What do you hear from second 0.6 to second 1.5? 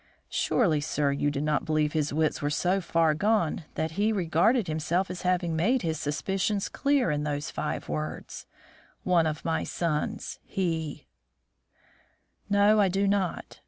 sir, you do